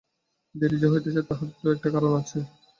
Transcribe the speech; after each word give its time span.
দেরি 0.55 0.77
যে 0.81 0.87
হইতেছে 0.89 1.21
তাহার 1.29 1.49
তো 1.59 1.67
একটা 1.75 1.89
কারণ 1.93 2.11
আছে? 2.21 2.37